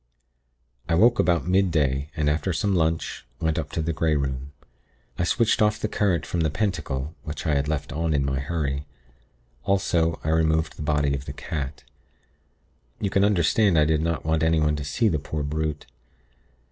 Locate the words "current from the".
5.87-6.49